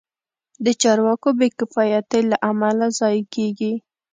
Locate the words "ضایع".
2.99-3.23